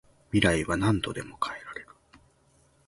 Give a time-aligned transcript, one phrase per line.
[0.31, 1.87] 未来は何度でも変えられる